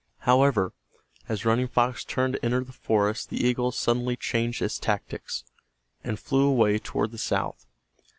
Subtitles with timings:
[0.21, 0.73] However,
[1.29, 5.43] as Running Fox turned to enter the forest the eagle suddenly changed its tactics,
[6.03, 7.67] and flew away toward the south.